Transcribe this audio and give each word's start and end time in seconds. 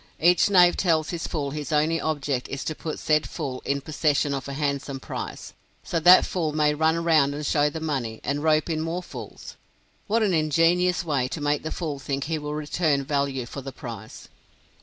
Each 0.19 0.49
knave 0.49 0.75
tells 0.77 1.11
his 1.11 1.27
fool 1.27 1.51
his 1.51 1.71
only 1.71 2.01
object 2.01 2.47
is 2.47 2.63
to 2.63 2.73
put 2.73 2.97
said 2.97 3.29
fool 3.29 3.61
in 3.65 3.81
possession 3.81 4.33
of 4.33 4.47
a 4.47 4.53
handsome 4.53 4.99
prize, 4.99 5.53
so 5.83 5.99
that 5.99 6.25
fool 6.25 6.53
may 6.53 6.73
run 6.73 7.03
round 7.03 7.35
and 7.35 7.45
show 7.45 7.69
the 7.69 7.79
money, 7.79 8.19
and 8.23 8.41
rope 8.41 8.67
in 8.67 8.81
more 8.81 9.03
fools. 9.03 9.57
What 10.07 10.23
an 10.23 10.33
ingenious 10.33 11.05
way 11.05 11.27
to 11.27 11.39
make 11.39 11.61
the 11.61 11.69
fool 11.69 11.99
think 11.99 12.23
he 12.23 12.39
will 12.39 12.55
return 12.55 13.05
value 13.05 13.45
for 13.45 13.61
the 13.61 13.71
prize! 13.71 14.27